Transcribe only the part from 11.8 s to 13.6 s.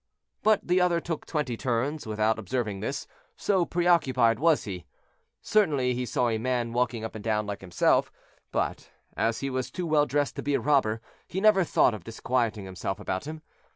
of disquieting himself about him.